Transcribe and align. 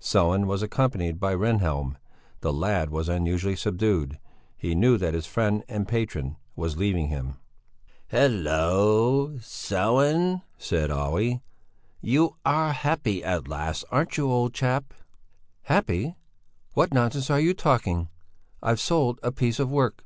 Sellén 0.00 0.46
was 0.46 0.62
accompanied 0.62 1.18
by 1.18 1.34
Rehnhjelm; 1.34 1.96
the 2.42 2.52
lad 2.52 2.90
was 2.90 3.08
unusually 3.08 3.56
subdued; 3.56 4.20
he 4.56 4.72
knew 4.76 4.96
that 4.96 5.14
his 5.14 5.26
friend 5.26 5.64
and 5.68 5.88
patron 5.88 6.36
was 6.54 6.76
leaving 6.76 7.08
him. 7.08 7.38
"Hallo! 8.06 9.30
Sellén," 9.38 10.42
said 10.56 10.92
Olle, 10.92 11.42
"you 12.00 12.36
are 12.44 12.70
happy 12.72 13.24
at 13.24 13.48
last, 13.48 13.84
aren't 13.90 14.16
you, 14.16 14.30
old 14.30 14.54
chap?" 14.54 14.94
"Happy? 15.62 16.14
What 16.74 16.94
nonsense 16.94 17.28
you 17.42 17.50
are 17.50 17.54
talking! 17.54 18.10
I've 18.62 18.78
sold 18.78 19.18
a 19.24 19.32
piece 19.32 19.58
of 19.58 19.72
work! 19.72 20.04